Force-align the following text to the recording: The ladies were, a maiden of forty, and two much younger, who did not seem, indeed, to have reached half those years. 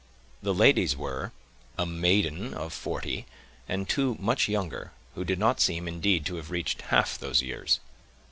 The 0.41 0.51
ladies 0.55 0.97
were, 0.97 1.31
a 1.77 1.85
maiden 1.85 2.55
of 2.55 2.73
forty, 2.73 3.27
and 3.69 3.87
two 3.87 4.15
much 4.19 4.49
younger, 4.49 4.93
who 5.13 5.23
did 5.23 5.37
not 5.37 5.61
seem, 5.61 5.87
indeed, 5.87 6.25
to 6.25 6.37
have 6.37 6.49
reached 6.49 6.81
half 6.81 7.19
those 7.19 7.43
years. 7.43 7.79